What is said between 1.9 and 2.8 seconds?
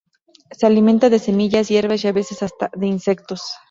y a veces hasta